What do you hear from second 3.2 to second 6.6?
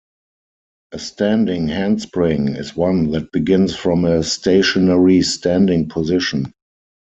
begins from a stationary standing position.